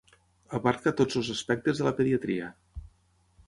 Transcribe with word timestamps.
Abarca 0.59 0.93
tots 1.01 1.19
els 1.21 1.29
aspectes 1.35 1.81
de 1.83 1.87
la 1.91 1.95
pediatria. 2.03 2.51